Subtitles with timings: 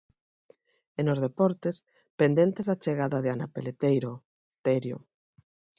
[0.99, 1.75] E nos deportes,
[2.19, 4.11] pendentes da chegada de Ana Peleteiro,
[4.65, 4.97] Terio.